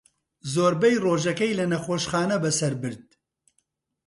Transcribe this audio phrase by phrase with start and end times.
[0.53, 3.07] زۆربەی ڕۆژەکەی لە نەخۆشخانە بەسەر برد.